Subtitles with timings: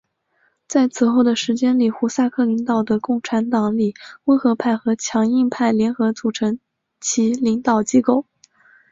[0.67, 3.93] 在此后的时间里胡萨克领导的共产党里
[4.23, 6.57] 温和派和强硬派联合组成
[6.99, 8.25] 其领导机构。